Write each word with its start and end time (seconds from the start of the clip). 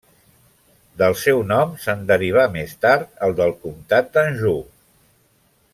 Del 1.01 1.17
seu 1.23 1.43
nom 1.51 1.75
se'n 1.83 2.01
derivà 2.13 2.47
més 2.57 2.75
tard 2.87 3.13
el 3.27 3.37
del 3.41 3.55
comtat 3.67 4.11
d'Anjou. 4.17 4.59